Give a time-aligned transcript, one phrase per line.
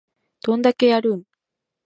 [0.41, 1.23] どんだけやるん